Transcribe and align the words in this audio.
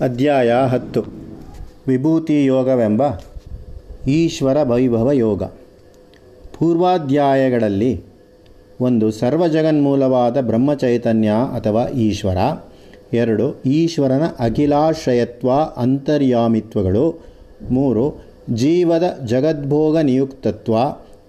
ಅಧ್ಯಾಯ 0.00 0.52
ಹತ್ತು. 0.52 1.02
ವಿಭೂತಿ 1.88 2.44
ಯೋಗವೆಂಬ 2.44 3.02
ಈಶ್ವರ 4.08 4.62
ವೈಭವ 4.62 5.12
ಯೋಗ. 5.12 5.42
ಪೂರ್ವಾಧ್ಯಾಯಗಳಲ್ಲಿ 6.58 8.04
ಒಂದು 8.80 9.10
ಸರ್ವಜಗನ್ಮೂಲವಾದ 9.10 10.40
ಬ್ರಹ್ಮಚೈತನ್ಯ 10.40 11.28
ಅಥವಾ 11.28 11.86
ಈಶ್ವರ, 11.86 12.36
ಎರಡು 13.12 13.62
ಈಶ್ವರನ 13.66 14.22
ಅಖಿಲಾಶ್ರಯತ್ವ 14.38 15.50
ಅಂತರ್ಯಾಮಿತ್ವಗಳು, 15.76 17.24
ಮೂರು 17.70 18.24
ಜೀವದ 18.54 19.18
ಜಗದ್ಭೋಗ 19.26 19.98
ನಿಯುಕ್ತತ್ವ, 19.98 20.76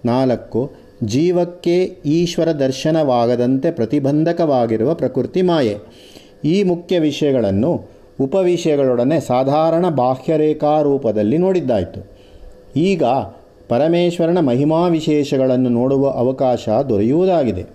ನಾಲ್ಕು 0.05 0.71
ಜೀವಕ್ಕೆ 1.03 1.83
ಈಶ್ವರ 2.05 2.51
ದರ್ಶನವಾಗದಂತೆ 2.51 3.71
ಪ್ರತಿಬಂಧಕವಾಗಿರುವ 3.71 4.93
ಪ್ರಕೃತಿ 4.93 5.41
ಮಾಯೆ. 5.41 5.77
ಈ 6.45 6.63
ಮುಖ್ಯ 6.63 6.99
ವಿಷಯಗಳನ್ನು 6.99 8.00
ಉಪವಿಷಯಗಳೊಡನೆ 8.21 9.19
ಸಾಧಾರಣ 9.19 9.89
ಬಾಹ್ಯರೇಖಾ 9.89 10.81
ರೂಪದಲ್ಲಿ 10.81 11.37
ನೋಡಿದ್ದಾಯಿತು. 11.37 12.07
ಈಗ 12.75 13.03
ಪರಮೇಶ್ವರನ 13.69 14.37
ಮಹಿಮಾ 14.39 14.87
ವಿಶೇಷಗಳನ್ನು 14.87 15.69
ನೋಡುವ 15.69 16.09
ಅವಕಾಶ 16.09 16.69
ದೊರೆಯುವುದಾಗಿದೆ. 16.89 17.65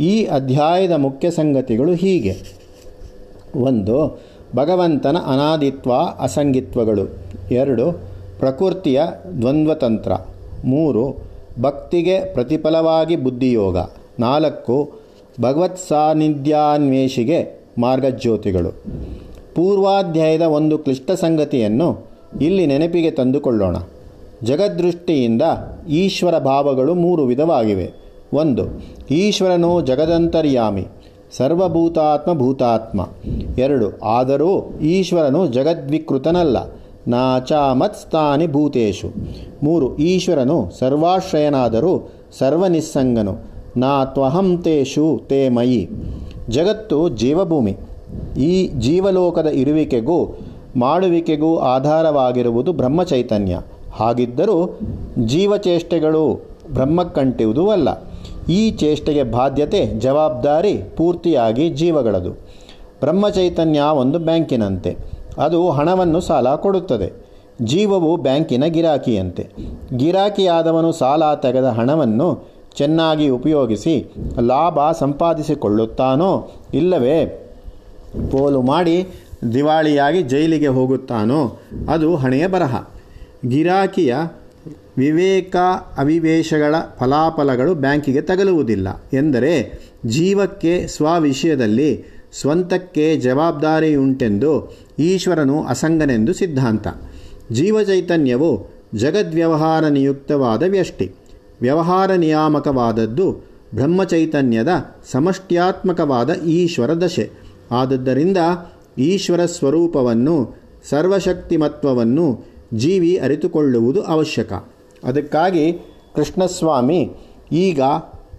ಈ 0.00 0.24
ಅಧ್ಯಾಯದ 0.24 0.92
ಮುಖ್ಯ 0.92 1.30
ಸಂಗತಿಗಳು 1.30 1.92
ಹೀಗೆ. 1.92 2.36
ಒಂದು, 3.56 4.20
ಭಗವಂತನ 4.56 5.16
ಅನಾದಿತ್ವ 5.26 5.92
ಅಸಂಗಿತ್ವಗಳು. 6.20 7.18
ಎರಡು, 7.50 7.92
ಪ್ರಕೃತಿಯ 8.38 9.02
ದ್ವಂದ್ವತಂತ್ರ. 9.40 10.12
ಮೂರು, 10.64 11.22
ಭಕ್ತಿಗೆ 11.60 12.34
ಪ್ರತಿಫಲವಾಗಿ 12.34 13.16
ಬುದ್ಧಿಯೋಗ. 13.16 13.76
ನಾಲ್ಕು 14.20 14.92
ಭಗವತ್ 15.40 15.88
ಸಾನ್ನಿಧ್ಯಾನ್ವೇಷಿಗೆ 15.88 17.62
ಮಾರ್ಗಜ್ಯೋತಿಗಳು. 17.78 18.82
ಪೂರ್ವಾಧ್ಯಾಯದ 19.54 20.42
ಒಂದು 20.42 20.78
ಕ್ಲಿಷ್ಟ 20.78 21.10
ಸಂಗತಿಯನ್ನು 21.10 22.06
ಇಲ್ಲಿ 22.40 22.66
ನೆನಪಿಗೆ 22.66 23.10
ತಂದುಕೊಳ್ಳೋಣ. 23.10 23.76
ಜಗದೃಷ್ಟಿಯಿಂದ 24.44 25.42
ಈಶ್ವರ 25.88 26.38
ಭಾವಗಳು 26.38 26.94
ಮೂರು 26.94 27.24
ವಿಧವಾಗಿವೆ. 27.24 27.90
ಒಂದು, 28.34 28.62
ಈಶ್ವರನು 29.10 29.80
ಜಗದಂತರ್ಯಾಮಿ, 29.80 30.86
ಸರ್ವಭೂತಾತ್ಮ 31.36 32.32
ಭೂತಾತ್ಮ. 32.32 33.08
ಎರಡು, 33.58 33.98
ಆದರೂ 34.04 34.78
ಈಶ್ವರನು 34.82 35.46
ಜಗದ್ವಿಕೃತನಲ್ಲ 35.46 36.56
ನಾಚಾಮತ್ಸ್ಥಾನಿ 37.08 38.46
ಭೂತೇಶು 38.46 39.12
ಮೂರು, 39.62 39.96
ಈಶ್ವರನು 39.96 40.70
ಸರ್ವಾಶ್ರಯನಾದರೂ 40.78 42.12
ಸರ್ವನಿಸ್ಸಂಗನು 42.38 43.36
ನಾ 43.76 44.04
ತ್ವಹಂ 44.04 44.58
ತೇಷು 44.58 45.20
ತೇ 45.28 45.48
ಮಯಿ. 45.48 45.88
ಜಗತ್ತು 46.48 47.08
ಜೀವಭೂಮಿ. 47.08 47.76
ಈ 48.36 48.66
ಜೀವಲೋಕದ 48.66 49.46
ಇರುವಿಕೆಗೂ 49.46 50.38
ಮಾಡುವಿಕೆಗೂ 50.76 51.58
ಆಧಾರವಾಗಿರುವುದು 51.58 52.72
ಬ್ರಹ್ಮಚೈತನ್ಯ. 52.72 53.60
ಹಾಗಿದ್ದರೂ 53.92 54.78
ಜೀವಚೇಷ್ಟೆಗಳು 55.18 56.40
ಬ್ರಹ್ಮಕ್ಕಂಟುವುದೂ 56.72 57.68
ಅಲ್ಲ. 57.68 57.88
ಈ 58.48 58.70
ಚೇಷ್ಟೆಗೆ 58.70 59.22
ಬಾಧ್ಯತೆ, 59.22 59.86
ಜವಾಬ್ದಾರಿ 59.86 60.78
ಪೂರ್ತಿಯಾಗಿ 60.96 61.68
ಜೀವಗಳದು. 61.68 62.30
ಬ್ರಹ್ಮಚೈತನ್ಯ 63.00 63.80
ಒಂದು 63.80 64.18
ಬ್ಯಾಂಕಿನಂತೆ. 64.18 64.96
ಅದು 65.38 65.70
ಹಣವನ್ನು 65.70 66.20
ಸಾಲ 66.20 66.54
ಕೊಡುತ್ತದೆ. 66.54 67.12
ಜೀವವು 67.62 68.16
ಬ್ಯಾಂಕಿನ 68.16 68.64
ಗಿರಾಕಿಯಂತೆ. 68.64 69.46
ಗಿರಾಕಿಯಾದವನು 69.96 70.92
ಸಾಲ 70.92 71.34
ತೆಗೆದ 71.34 71.64
ಹಣವನ್ನು 71.64 72.48
ಚೆನ್ನಾಗಿ 72.76 73.28
ಉಪಯೋಗಿಸಿ, 73.28 74.14
ಲಾಭ 74.40 74.78
ಸಂಪಾದಿಸಿಕೊಳ್ಳುತ್ತಾನೋ 74.92 76.50
ಇಲ್ಲವೇ? 76.74 77.41
ಪೋಲು 78.30 78.62
ಮಾಡಿ 78.62 79.08
ದಿವಾಳಿಯಾಗಿ 79.54 80.22
ಜೈಲಿಗೆ 80.22 80.66
ಹೋಗುತ್ತಾನೋ 80.66 81.60
ಅದು 81.88 82.16
ಹಣೆಯ 82.16 82.46
ಬರಹ. 82.46 82.84
ಗಿರಾಕಿಯ 83.48 84.14
ವಿವೇಕ 84.96 85.56
ಅವಿವೇಶಗಳ 85.98 86.74
ಫಲಾಫಲಗಳು 86.98 87.74
ಬ್ಯಾಂಕಿಗೆ 87.74 88.20
ತಗಲುವುದಿಲ್ಲ 88.20 89.04
ಎಂದರೆ 89.12 89.80
ಜೀವಕ್ಕೆ 90.06 90.86
ಸ್ವವಿಷಯದಲ್ಲಿ 90.86 92.04
ಸ್ವಂತಕ್ಕೆ 92.40 93.16
ಜವಾಬ್ದಾರಿಯುಂಟೆಂದು 93.16 94.76
ಈಶ್ವರನು 94.98 95.62
ಅಸಂಗನೆಂದು 95.62 96.32
ಸಿದ್ಧಾಂತ. 96.32 96.88
ಜೀವಚೈತನ್ಯವು 97.52 98.66
ಜಗದ್ವ್ಯವಹಾರ 98.94 99.84
ನಿಯುಕ್ತವಾದ 99.84 100.62
ವ್ಯಷ್ಟಿ. 100.62 101.10
ವ್ಯವಹಾರ 101.60 102.12
ನಿಯಾಮಕವಾದದ್ದು 102.12 103.32
ಬ್ರಹ್ಮಚೈತನ್ಯದ 103.74 104.68
ಸಮಷ್ಟ್ಯಾತ್ಮಕವಾದ 105.12 106.34
ಈಶ್ವರ 106.34 106.92
ದಶೆ. 106.92 107.41
ಆದದ್ದರಿಂದ 107.72 108.36
ಈಶ್ವರ 108.98 109.46
ಸ್ವರೂಪವನ್ನು, 109.46 110.56
ಸರ್ವಶಕ್ತಿಮತ್ವವನ್ನು 110.90 112.44
ಜೀವಿ 112.74 113.16
ಅರಿತುಕೊಳ್ಳುವುದು 113.16 114.02
ಅವಶ್ಯಕ. 114.02 114.52
ಅದಕ್ಕಾಗಿ 115.04 115.72
ಕೃಷ್ಣಸ್ವಾಮಿ 116.16 117.10
ಈಗ 117.52 117.80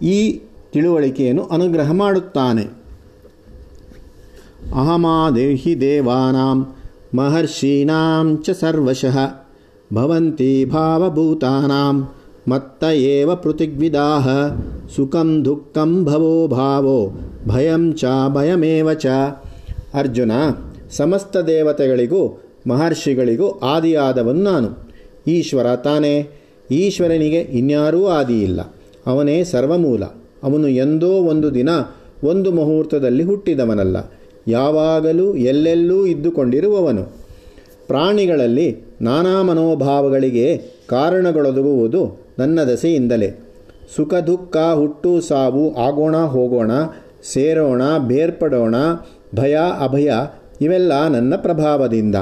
ಈ 0.02 0.42
ತಿಳುವಳಿಕೆಯನ್ನು 0.72 1.44
ಅನುಗ್ರಹ 1.46 1.92
ಮಾಡುತ್ತಾನೆ. 1.92 2.64
ಅಹಮಾದೇಹಿ 4.74 5.82
ದೇವಾನಾಂ 5.82 6.76
ಮಹರ್ಷೀನಾಂ 7.16 8.44
ಚ 8.44 8.50
ಸರ್ವಶಃ 8.50 9.18
ಭವಂತಿ 9.94 10.66
ಭಾವಭೂತಾನಾಂ 10.66 12.14
ಮತ್ತ 12.48 12.84
ಏವ 12.84 13.36
ಪೃಥಿಗ್ವಿಧ 13.36 13.96
ಸುಖಂ 14.96 15.46
ದುಃಖಂ 15.46 16.06
ಭವೋ 16.06 16.48
ಭಾವೋ, 16.48 17.20
ಭಯಂ 17.48 17.94
ಚ 17.94 18.06
ಭಯಮೇವ 18.28 18.94
ಚ. 18.94 19.06
ಅರ್ಜುನ, 19.94 20.32
ಸಮಸ್ತ 20.92 21.38
ದೇವತೆಗಳಿಗೂ, 21.38 22.44
ಮಹರ್ಷಿಗಳಿಗೂ 22.68 23.50
ಆದಿಯಾದವನು 23.50 24.44
ನಾನು. 24.44 24.92
ಈಶ್ವರ 25.28 25.76
ತಾನೇ, 25.76 26.30
ಈಶ್ವರನಿಗೆ 26.72 27.40
ಇನ್ಯಾರೂ 27.40 28.06
ಆದಿಯಿಲ್ಲ. 28.06 28.76
ಅವನೇ 29.08 29.44
ಸರ್ವಮೂಲ. 29.44 30.04
ಅವನು 30.44 30.68
ಎಂದೋ 30.68 31.12
ಒಂದು 31.12 31.54
ದಿನ 31.54 31.70
ಒಂದು 32.24 32.52
ಮುಹೂರ್ತದಲ್ಲಿ 32.52 33.24
ಹುಟ್ಟಿದವನಲ್ಲ. 33.24 33.98
ಯಾವಾಗಲೂ 34.48 35.36
ಎಲ್ಲೆಲ್ಲೂ 35.36 36.06
ಇದ್ದುಕೊಂಡಿರುವವನು. 36.06 37.04
ಪ್ರಾಣಿಗಳಲ್ಲಿ 37.88 38.78
ನಾನಾ 39.02 39.42
ಮನೋಭಾವಗಳಿಗೆ 39.44 40.58
ಕಾರಣಗಳೊದಗುವುದು 40.90 42.23
ನನ್ನ 42.40 42.64
ದಸೆಯಿಂದಲೇ. 42.64 43.32
ಸುಖ 43.96 44.14
ದುಃಖ 44.14 44.58
ಹುಟ್ಟು 44.58 45.22
ಸಾವು 45.22 45.76
ಆಗೋಣ 45.76 46.18
ಹೋಗೋಣ, 46.18 46.72
ಸೇರೋಣ, 47.34 47.82
ಬೇರ್ಪಡೋಣ, 47.98 48.76
ಭಯ, 49.36 49.58
ಅಭಯ 49.84 50.14
ಇವೆಲ್ಲ 50.62 51.08
ನನ್ನ 51.08 51.36
ಪ್ರಭಾವದಿಂದ. 51.36 52.16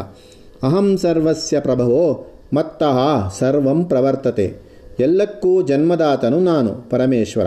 ಅಹಂ 0.64 0.98
ಸರ್ವಸ್ಯ 0.98 1.60
ಪ್ರಭವೋ, 1.60 2.28
ಮತ್ತಃ 2.54 3.30
ಸರ್ವಂ 3.40 3.84
ಪ್ರವರ್ತತೆ. 3.84 4.56
ಎಲ್ಲಕ್ಕೂ 5.00 5.62
ಜನ್ಮದಾತನು 5.62 6.40
ನಾನು, 6.40 6.90
ಪರಮೇಶ್ವರ. 6.90 7.46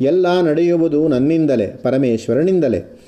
ಎಲ್ಲ 0.00 0.40
ನಡೆಯುವುದು 0.40 1.08
ನನ್ನಿಂದಲೇ, 1.08 1.66
ಪರಮೇಶ್ವರನಿಂದಲೇ. 1.66 3.00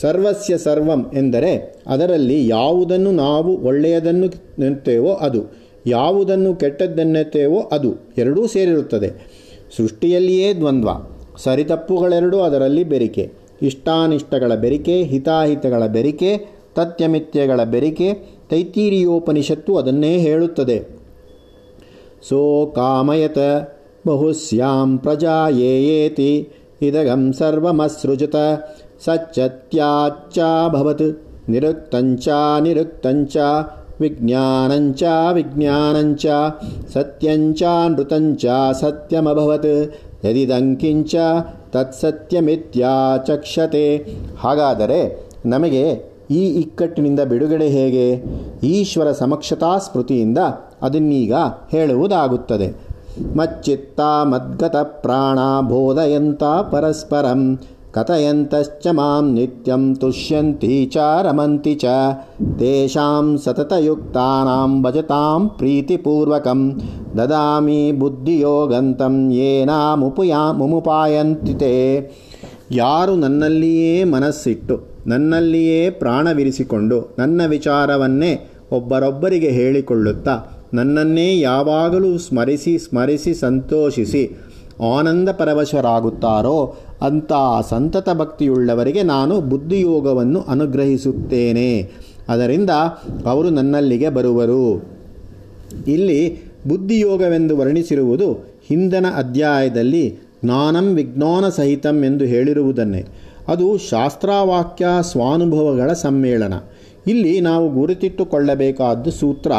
ಸರ್ವಸ್ಯ 0.00 0.58
ಸರ್ವಂ 0.58 1.10
ಎಂದರೆ 1.14 1.82
ಅದರಲ್ಲಿ 1.86 2.48
ಯಾವುದನ್ನು 2.48 3.12
ನಾವು 3.12 3.60
ಒಳ್ಳೆಯದನ್ನು 3.62 4.26
ನೆನ್ನುತ್ತೇವೋ 4.58 5.14
ಅದು. 5.14 5.69
ಯಾವುದನ್ನು 5.86 6.54
ಕೆಟ್ಟದ್ದನ್ನುತ್ತೇವೋ 6.54 7.60
ಅದು 7.60 7.94
ಎರಡೂ 8.18 8.46
ಸೇರಿರುತ್ತದೆ. 8.46 9.30
ಸೃಷ್ಟಿಯಲ್ಲಿಯೇ 9.76 10.54
ದ್ವಂದ್ವ, 10.54 10.88
ಸರಿತಪ್ಪುಗಳೆರಡೂ 11.36 12.40
ಅದರಲ್ಲಿ 12.40 12.84
ಬೆರಿಕೆ. 12.84 13.32
ಇಷ್ಟಾನಿಷ್ಟಗಳ 13.62 14.54
ಬೆರಿಕೆ, 14.54 15.02
ಹಿತಾಹಿತಗಳ 15.02 15.86
ಬೆರಿಕೆ, 15.86 16.46
ತತ್ಯಮಿತ್ಯಗಳ 16.74 17.64
ಬೆರಿಕೆ, 17.64 18.18
ತೈತೀರಿಯೋಪನಿಷತ್ತು 18.50 19.76
ಅದನ್ನೇ 19.76 20.18
ಹೇಳುತ್ತದೆ. 20.18 21.00
ಸೋ 22.28 22.72
ಕಾಮಯತ 22.74 23.38
ಬಹುಸ್ಯಾಂ 24.06 24.98
ಪ್ರಜಾ 24.98 25.48
ಯೇಯೇತಿ 25.48 26.48
ಇದಗಂ 26.82 27.32
ಸರ್ವಮಸೃಜತ 27.32 28.36
ಸಚ್ಚತ್ಯಾಚ್ಚಾಭವತ್ 29.04 31.50
ನಿರುಕ್ತಂಚ 31.50 32.28
ನಿರುಕ್ತಂಚ 32.60 33.36
ವಿಜ್ಞಾನಂಚ 34.00 35.02
ವಿಜ್ಞಾನಂಚ 35.32 36.26
ಸತ್ಯಂಚ 36.92 37.62
ನೃತಂಚ 37.88 38.46
ಸತ್ಯಮಭವತ್ 38.72 40.26
ಯದಿದಂಕಿಂಚ 40.26 41.14
ತತ್ಸತ್ಯಮಿತ್ಯಾಚಕ್ಷತೆ 41.72 44.06
ಹಾಗಾದರೆ 44.38 45.30
ನಮಗೆ 45.46 46.10
ಈ 46.30 46.46
ಇಕ್ಕಟ್ಟಿನಿಂದ 46.46 47.20
ಬಿಡುಗಡೆ 47.20 47.68
ಹೇಗೆ? 47.68 48.24
ಈಶ್ವರ 48.62 49.12
ಸಮಕ್ಷತಾ 49.12 49.78
ಸ್ಮೃತಿಯಿಂದ 49.78 50.38
ಅದನ್ನೀಗ 50.82 51.32
ಹೇಳುವುದಾಗುತ್ತದೆ. 51.70 52.90
ಮಚ್ಚಿತ್ತ 53.36 54.00
ಮದ್ಗತ 54.00 54.76
ಪ್ರಾಣ 54.76 55.60
ಬೋಧಯಂತ 55.60 56.44
ಪರಸ್ಪರಂ 56.44 57.60
ಕಥಯಂತಶ್ಚ 57.94 58.86
ಮಾಂ 58.88 59.24
ನಿತ್ಯಂ 59.34 59.84
ತುಷ್ಯಂತಿ 59.96 60.90
ಚ 60.94 60.96
ರಮಂತಿ 61.22 61.74
ಚ 61.74 61.84
ತೇಷಾಂ 62.58 63.26
ಸತತಯುಕ್ತಾನಾಂ 63.44 64.82
ಭಜತಾಂ 64.82 65.48
ಪ್ರೀತಿಪೂರ್ವಕಂ 65.48 66.60
ದದಾಮಿ 67.18 67.92
ಬುದ್ಧಿಯೋಗಂತಂ 67.92 69.16
ಏನಾಮುಪಯಾ 69.30 70.42
ಮುಮುಪಾಯಂತಿ 70.52 71.54
ತೇ. 71.54 71.74
ಯಾರು 72.72 73.16
ನನ್ನಲ್ಲಿಯೇ 73.16 74.04
ಮನಸ್ಸಿಟ್ಟು, 74.04 74.76
ನನ್ನಲ್ಲಿಯೇ 75.06 75.90
ಪ್ರಾಣವಿರಿಸಿಕೊಂಡು 75.90 77.14
ನನ್ನ 77.18 77.40
ವಿಚಾರವನ್ನೇ 77.46 78.32
ಒಬ್ಬರೊಬ್ಬರಿಗೆ 78.72 79.50
ಹೇಳಿಕೊಳ್ಳುತ್ತಾ 79.50 80.34
ನನ್ನನ್ನೇ 80.74 81.28
ಯಾವಾಗಲೂ 81.40 82.18
ಸ್ಮರಿಸಿ 82.18 82.78
ಸ್ಮರಿಸಿ 82.78 83.34
ಸಂತೋಷಿಸಿ 83.34 84.22
ಆನಂದ 84.82 85.28
ಪರವಶರಾಗುತ್ತಾರೋ 85.28 86.76
ಅಂಥ 87.02 87.32
ಸಂತತ 87.68 88.08
ಭಕ್ತಿಯುಳ್ಳವರಿಗೆ 88.10 89.02
ನಾನು 89.02 89.40
ಬುದ್ಧಿಯೋಗವನ್ನು 89.40 90.40
ಅನುಗ್ರಹಿಸುತ್ತೇನೆ. 90.40 91.90
ಅದರಿಂದ 92.28 92.70
ಅವರು 93.26 93.50
ನನ್ನಲ್ಲಿಗೆ 93.50 94.08
ಬರುವರು. 94.08 94.84
ಇಲ್ಲಿ 95.88 96.42
ಬುದ್ಧಿಯೋಗವೆಂದು 96.68 97.56
ವರ್ಣಿಸಿರುವುದು 97.56 98.32
ಹಿಂದನ 98.68 99.06
ಅಧ್ಯಾಯದಲ್ಲಿ 99.16 100.18
ಜ್ಞಾನಂ 100.44 100.94
ವಿಜ್ಞಾನ 100.94 101.48
ಸಹಿತಂ 101.48 102.04
ಎಂದು 102.04 102.24
ಹೇಳಿರುವುದನ್ನೇ. 102.24 103.04
ಅದು 103.48 103.78
ಶಾಸ್ತ್ರವಾಕ್ಯ 103.78 104.86
ಸ್ವಾನುಭವಗಳ 105.00 105.92
ಸಮ್ಮೇಳನ. 105.92 106.54
ಇಲ್ಲಿ 107.06 107.40
ನಾವು 107.40 107.70
ಗುರುತಿಟ್ಟುಕೊಳ್ಳಬೇಕಾದ 107.70 109.08
ಸೂತ್ರ 109.08 109.52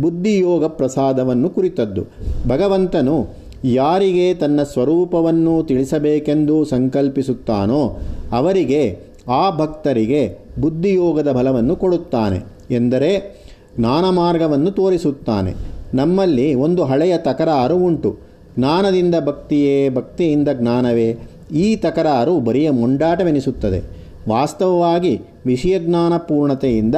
ಬುದ್ಧಿಯೋಗ 0.00 0.64
ಪ್ರಸಾದವನ್ನು 0.64 1.50
ಕುರಿತದ್ದು. 1.50 2.02
ಭಗವಂತನು 2.48 3.39
ಯಾರಿಗೆ 3.64 4.34
ತನ್ನ 4.34 4.62
ಸ್ವರೂಪವನ್ನು 4.62 5.62
ತಿಳಿಸಬೇಕೆಂದು 5.62 6.64
ಸಂಕಲ್ಪಿಸುತ್ತಾನೋ 6.64 7.98
ಅವರಿಗೆ 8.32 8.98
ಆ 9.28 9.56
ಭಕ್ತರಿಗೆ 9.56 10.38
ಬುದ್ಧಿಯೋಗದ 10.60 11.32
ಬಲವನ್ನು 11.32 11.76
ಕೊಡುತ್ತಾನೆ 11.76 12.38
ಎಂದರೆ 12.74 13.40
ಜ್ಞಾನ 13.78 14.08
ಮಾರ್ಗವನ್ನು 14.08 14.70
ತೋರಿಸುತ್ತಾನೆ. 14.70 15.54
ನಮ್ಮಲ್ಲಿ 15.94 16.54
ಒಂದು 16.54 16.84
ಹಳೆಯ 16.84 17.18
ತಕರಾರು 17.18 17.76
ಉಂಟು. 17.76 18.18
ಜ್ಞಾನದಿಂದ 18.58 19.14
ಭಕ್ತಿಯೇ 19.24 19.88
ಭಕ್ತಿಯಿಂದ 19.88 20.48
ಜ್ಞಾನವೇ. 20.52 21.16
ಈ 21.52 21.76
ತಕರಾರು 21.76 22.40
ಬರಿಯ 22.40 22.70
ಮುಂಡಾಟವೆನಿಸುತ್ತದೆ. 22.70 24.00
ವಾಸ್ತವವಾಗಿ 24.28 25.20
ವಿಷಯಜ್ಞಾನ 25.46 26.16
ಪೂರ್ಣತೆಯಿಂದ 26.16 26.94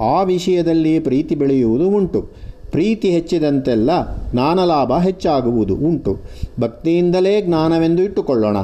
ಆ 0.00 0.22
ವಿಷಯದಲ್ಲಿ 0.22 1.00
ಪ್ರೀತಿ 1.00 1.34
ಬೆಳೆಯುವುದು 1.34 1.88
ಉಂಟು. 1.88 2.43
ಪ್ರೀತಿ 2.74 3.10
ಹೆಚ್ಚಿದಂತೆಲ್ಲ 3.10 3.90
ಜ್ಞಾನಲಾಭ 4.32 4.92
ಹೆಚ್ಚಾಗುವುದು 4.98 5.74
ಉಂಟು. 5.74 6.16
ಭಕ್ತಿಯಿಂದಲೇ 6.60 7.40
ಜ್ಞಾನವೆಂದು 7.40 8.02
ಇಟ್ಟುಕೊಳ್ಳೋಣ. 8.02 8.56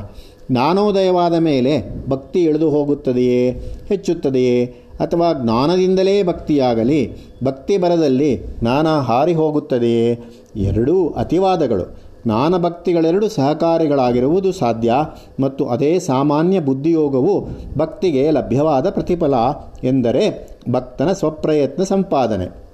ಜ್ಞಾನೋದಯವಾದ 0.50 1.34
ಮೇಲೆ 1.34 1.82
ಭಕ್ತಿ 2.08 2.42
ಇಳಿದು 2.42 2.70
ಹೋಗುತ್ತದೆಯೇ, 2.70 3.50
ಹೆಚ್ಚುತ್ತದೆಯೇ? 3.88 4.64
ಅಥವಾ 5.00 5.32
ಜ್ಞಾನದಿಂದಲೇ 5.32 6.22
ಭಕ್ತಿಯಾಗಲಿ, 6.22 7.12
ಭಕ್ತಿ 7.44 7.78
ಬರದಲ್ಲಿ 7.78 8.40
ಜ್ಞಾನ 8.60 8.98
ಹಾರಿ 8.98 9.34
ಹೋಗುತ್ತದೆಯೇ? 9.34 10.18
ಎರಡೂ 10.56 11.08
ಅತಿವಾದಗಳು. 11.08 11.98
ಜ್ಞಾನ 12.24 12.56
ಭಕ್ತಿಗಳೆರಡು 12.56 13.28
ಸಹಕಾರಿಗಳಾಗಿರುವುದು 13.28 14.52
ಸಾಧ್ಯ 14.52 14.92
ಮತ್ತು 15.40 15.66
ಅದೇ 15.66 15.98
ಸಾಮಾನ್ಯ 15.98 16.60
ಬುದ್ಧಿಯೋಗವು 16.60 17.48
ಭಕ್ತಿಗೆ 17.78 18.30
ಲಭ್ಯವಾದ 18.30 18.90
ಪ್ರತಿಫಲ 18.90 19.34
ಎಂದರೆ 19.84 20.48
ಭಕ್ತನ 20.70 21.12
ಸ್ವಪ್ರಯತ್ನ 21.12 21.82
ಸಂಪಾದನೆ. 21.82 22.69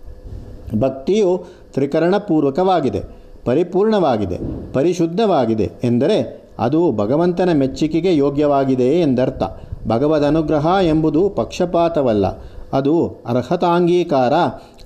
ಭಕ್ತಿಯು 0.74 1.44
ತ್ರಿಕರಣಪೂರ್ವಕವಾಗಿದೆ, 1.74 3.02
ಪರಿಪೂರ್ಣವಾಗಿದೆ, 3.44 4.38
ಪರಿಶುದ್ಧವಾಗಿದೆ 4.72 5.70
ಎಂದರೆ 5.84 6.46
ಅದು 6.58 6.92
ಭಗವಂತನ 6.92 7.50
ಮೆಚ್ಚುಗೆಗೆ 7.52 8.16
ಯೋಗ್ಯವಾಗಿದೆ 8.16 9.00
ಎಂದರ್ಥ. 9.00 9.42
ಭಗವದ್ 9.88 10.24
ಅನುಗ್ರಹ 10.24 10.66
ಎಂಬುದು 10.82 11.28
ಪಕ್ಷಪಾತವಲ್ಲ, 11.28 12.26
ಅದು 12.72 13.06
ಅರ್ಹತಾಂಗೀಕಾರ 13.06 14.32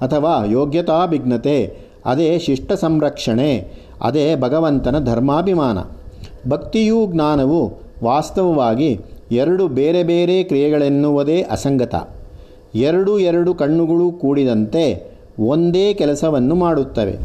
ಅಥವಾ 0.05 0.45
ಯೋಗ್ಯತಾಭಿಘ್ನತೆ 0.45 1.77
ಅದೇ 2.07 2.39
ಶಿಷ್ಟ 2.39 2.73
ಸಂರಕ್ಷಣೆ 2.73 3.67
ಅದೇ 4.03 4.37
ಭಗವಂತನ 4.37 5.05
ಧರ್ಮಾಭಿಮಾನ. 5.05 5.79
ಭಕ್ತಿಯು 6.51 7.07
ಜ್ಞಾನವು 7.07 7.81
ವಾಸ್ತವವಾಗಿ 8.05 9.01
ಎರಡು 9.33 9.69
ಬೇರೆ 9.69 10.03
ಬೇರೆ 10.03 10.43
ಕ್ರಿಯೆಗಳೆನ್ನುವುದೇ 10.43 11.43
ಅಸಂಗತ. 11.43 11.95
ಎರಡು 12.75 13.19
ಎರಡು 13.19 13.55
ಕಣ್ಣುಗಳು 13.55 14.13
ಕೂಡಿದಂತೆ 14.13 15.10
ಒಂದೇ 15.41 15.95
ಕೆಲಸವನ್ನು 15.95 16.55
ಮಾಡುತ್ತವೆ. 16.55 17.19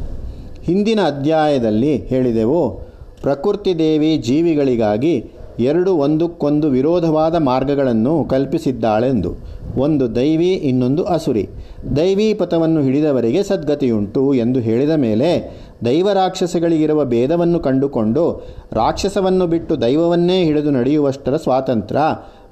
ಹಿಂದಿನ 0.63 0.99
ಅಧ್ಯಾಯದಲ್ಲಿ 1.05 1.97
ಹೇಳಿದೆವು, 1.97 2.79
ಪ್ರಕೃತಿ 3.21 3.79
ದೇವಿ 3.79 4.17
ಜೀವಿಗಳಿಗಾಗಿ 4.17 5.25
ಎರಡು 5.59 5.93
ಒಂದಕ್ಕೊಂದು 5.93 6.69
ವಿರೋಧವಾದ 6.69 7.35
ಮಾರ್ಗಗಳನ್ನು 7.35 8.23
ಕಲ್ಪಿಸಿದ್ದಾಳೆಂದು. 8.23 9.35
ಒಂದು 9.77 10.15
ದೈವಿ, 10.15 10.51
ಇನ್ನೊಂದು 10.53 11.03
ಅಸುರಿ. 11.03 11.49
ದೈವಿ 11.95 12.33
ಪಥವನ್ನು 12.33 12.81
ಹಿಡಿದವರಿಗೆ 12.81 13.43
ಸದ್ಗತಿಯುಂಟು 13.43 14.33
ಎಂದು 14.33 14.59
ಹೇಳಿದ 14.59 14.89
ಮೇಲೆ 14.89 15.59
ದೈವ 15.85 16.11
ರಾಕ್ಷಸಗಳಿಗಿರುವ 16.11 17.05
ಭೇದವನ್ನು 17.05 17.59
ಕಂಡುಕೊಂಡು 17.59 18.43
ರಾಕ್ಷಸವನ್ನು 18.71 19.47
ಬಿಟ್ಟು 19.47 19.81
ದೈವವನ್ನೇ 19.81 20.43
ಹಿಡಿದು 20.43 20.71
ನಡೆಯುವಷ್ಟರ 20.71 21.35
ಸ್ವಾತಂತ್ರ್ಯ 21.35 22.01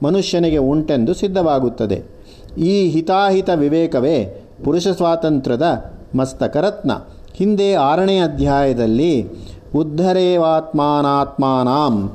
ಮನುಷ್ಯನಿಗೆ 0.04 0.58
ಉಂಟೆಂದು 0.58 1.14
ಸಿದ್ಧವಾಗುತ್ತದೆ. 1.14 2.04
ಈ 2.58 2.90
ಹಿತಾಹಿತ 2.90 3.50
ವಿವೇಕವೇ 3.56 4.43
ಪುರುಷ 4.64 4.88
ಸ್ವಾತಂತ್ರ್ಯದ 4.88 5.84
ಮಸ್ತಕರತ್ನ 6.16 6.92
ಹಿಂದೆ 7.34 7.74
ಆರನೇ 7.74 8.20
ಅಧ್ಯಾಯದಲ್ಲಿ, 8.20 9.26
ಉದ್ಧರೇವಾತ್ಮಾನಾತ್ಮಾನಾಂ 9.76 12.12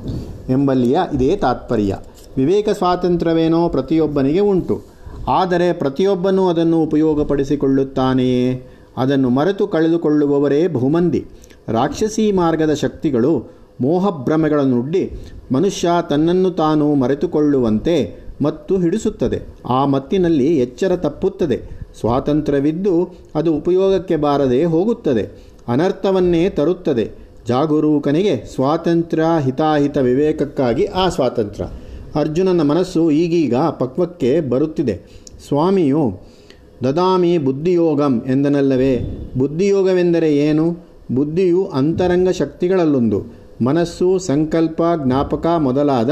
ಎಂಬಲ್ಲಿಯ 0.49 0.99
ಇದೇ 1.13 1.35
ತಾತ್ಪರ್ಯ. 1.35 1.97
ವಿವೇಕ 2.37 2.69
ಸ್ವಾತಂತ್ರ್ಯವೇನೋ 2.69 3.69
ಪ್ರತಿಯೊಬ್ಬನಿಗೆ 3.69 4.39
ಉಂಟು. 4.39 4.81
ಆದರೆ 5.27 5.73
ಪ್ರತಿಯೊಬ್ಬನೂ 5.73 6.49
ಅದನ್ನು 6.49 6.83
ಉಪಯೋಗಪಡಿಸಿಕೊಳ್ಳುತ್ತಾನೆಯೇ? 6.83 8.67
ಅದನ್ನು 8.97 9.29
ಮರೆತು 9.29 9.67
ಕಳೆದುಕೊಳ್ಳುವವರೇ 9.67 10.67
ಬಹುಮಂದಿ. 10.67 11.25
ರಾಕ್ಷಸಿ 11.67 12.31
ಮಾರ್ಗದ 12.31 12.73
ಶಕ್ತಿಗಳು 12.73 13.59
ಮೋಹಭ್ರಮೆಗಳನ್ನುಡ್ಡಿ 13.81 15.11
ಮನುಷ್ಯ 15.51 15.89
ತನ್ನನ್ನು 16.09 16.51
ತಾನು 16.51 16.95
ಮರೆತುಕೊಳ್ಳುವಂತೆ 16.95 18.15
ಮತ್ತು 18.43 18.77
ಹಿಡಿಸುತ್ತದೆ. 18.77 19.41
ಆ 19.69 19.85
ಮತ್ತಿನಲ್ಲಿ 19.85 20.57
ಎಚ್ಚರ 20.57 20.95
ತಪ್ಪುತ್ತದೆ. 20.95 21.78
ಸ್ವಾತಂತ್ರ್ಯವಿದ್ದು 21.99 23.09
ಅದು 23.35 23.55
ಉಪಯೋಗಕ್ಕೆ 23.55 24.15
ಬಾರದೆ 24.15 24.65
ಹೋಗುತ್ತದೆ. 24.65 25.49
ಅನರ್ಥವನ್ನೇ 25.67 26.49
ತರುತ್ತದೆ. 26.49 27.11
ಜಾಗರೂಕನಿಗೆ 27.47 28.55
ಸ್ವಾತಂತ್ರ್ಯ, 28.55 29.23
ಹಿತಾಹಿತ 29.39 29.97
ವಿವೇಕಕ್ಕಾಗಿ 29.97 30.85
ಆ 30.85 31.09
ಸ್ವಾತಂತ್ರ್ಯ. 31.09 31.69
ಅರ್ಜುನನ 32.19 32.61
ಮನಸ್ಸು 32.61 33.11
ಈಗೀಗ 33.11 33.55
ಪಕ್ವಕ್ಕೆ 33.55 34.41
ಬರುತ್ತಿದೆ. 34.41 35.01
ಸ್ವಾಮಿಯು, 35.47 36.19
ದದಾಮಿ 36.83 37.37
ಬುದ್ಧಿಯೋಗಂ 37.37 38.23
ಎಂದನಲ್ಲವೇ? 38.27 38.99
ಬುದ್ಧಿಯೋಗವೆಂದರೆ 39.37 40.35
ಏನು? 40.35 40.77
ಬುದ್ಧಿಯು 41.11 41.65
ಅಂತರಂಗ 41.65 42.29
ಶಕ್ತಿಗಳಲ್ಲೊಂದು. 42.29 43.23
ಮನಸ್ಸು 43.65 44.19
ಸಂಕಲ್ಪ, 44.19 44.81
ಜ್ಞಾಪಕ 45.05 45.47
ಮೊದಲಾದ 45.57 46.09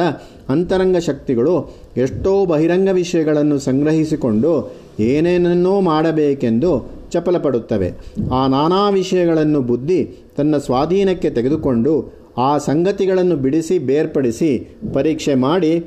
ಅಂತರಂಗ 0.50 0.98
ಶಕ್ತಿಗಳು 0.98 1.76
ಎಷ್ಟೋ 1.98 2.46
ಬಹಿರಂಗ 2.46 2.90
ವಿಷಯಗಳನ್ನು 2.90 3.60
ಸಂಗ್ರಹಿಸಿಕೊಂಡು 3.60 4.76
ಏನೇನನ್ನೋ 5.00 5.82
ಮಾಡಬೇಕೆಂದು 5.82 6.92
ಚಪಲಪಡುತ್ತವೆ. 7.12 7.92
ಆ 8.34 8.48
ನಾನಾ 8.48 8.90
ವಿಷಯಗಳನ್ನು 8.90 9.62
ಬುದ್ಧಿ 9.62 10.10
ತನ್ನ 10.38 10.58
ಸ್ವಾಧೀನಕ್ಕೆ 10.58 11.30
ತೆಗೆದುಕೊಂಡು 11.30 12.14
ಆ 12.38 12.58
ಸಂಗತಿಗಳನ್ನು 12.58 13.36
ಬಿಡಿಸಿ 13.36 13.80
ಬೇರ್ಪಡಿಸಿ 13.80 14.78
ಪರೀಕ್ಷೆ 14.94 15.36
ಮಾಡಿ 15.36 15.86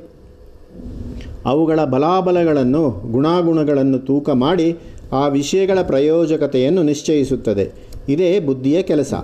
ಅವುಗಳ 1.47 1.85
ಬಲಾಬಲಗಳನ್ನು, 1.85 2.91
ಗುಣಾಗುಣಗಳನ್ನು 2.91 3.99
ತೂಕ 3.99 4.31
ಮಾಡಿ 4.31 4.77
ಆ 5.13 5.27
ವಿಷಯಗಳ 5.27 5.79
ಪ್ರಯೋಜಕತೆಯನ್ನು 5.83 6.83
ನಿಶ್ಚಯಿಸುತ್ತದೆ. 6.83 7.71
ಇದೇ 8.09 8.41
ಬುದ್ಧಿಯ 8.41 8.83
ಕೆಲಸ. 8.83 9.15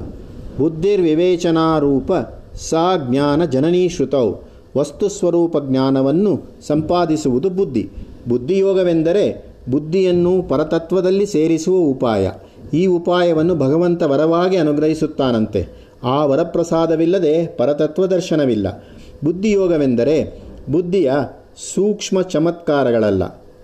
ಬುದ್ಧಿರ್ವಿವೇಚನಾರೂಪ 0.59 2.13
ಸ 2.55 2.75
ಜ್ಞಾನ 3.11 3.45
ಜನನೀ 3.45 3.89
ಶ್ರುತೌ 3.89 4.33
ವಸ್ತುಸ್ವರೂಪ 4.77 5.57
ಜ್ಞಾನವನ್ನು 5.59 6.43
ಸಂಪಾದಿಸುವುದು 6.67 7.51
ಬುದ್ಧಿ. 7.51 7.91
ಬುದ್ಧಿಯೋಗವೆಂದರೆ 8.29 9.57
ಬುದ್ಧಿಯನ್ನು 9.71 10.43
ಪರತತ್ವದಲ್ಲಿ 10.43 11.27
ಸೇರಿಸುವ 11.27 11.77
ಉಪಾಯ. 11.77 12.31
ಈ 12.75 12.87
ಉಪಾಯವನ್ನು 12.87 13.55
ಭಗವಂತ 13.55 14.03
ವರವಾಗಿ 14.03 14.57
ಅನುಗ್ರಹಿಸುತ್ತಾನಂತೆ. 14.57 15.69
ಆ 16.03 16.25
ವರಪ್ರಸಾದವಿಲ್ಲದೆ 16.25 17.47
ಪರತತ್ವ 17.47 18.07
ದರ್ಶನವಿಲ್ಲ 18.07 18.85
ಬುದ್ಧಿಯೋಗವೆಂದರೆ 19.25 20.43
ಬುದ್ಧಿಯ 20.71 21.13
ಸೂಕ್ಷ್ಮ 21.75 22.23
ಚಮತ್ಕಾರಗಳಲ್ಲ. 22.23 23.23